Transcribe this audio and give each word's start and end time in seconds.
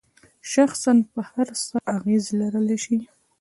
شخصاً 0.51 0.91
پر 1.11 1.23
هر 1.33 1.47
څه 1.65 1.75
اغیز 1.95 2.23
لرلای 2.39 2.77
شي. 2.83 2.97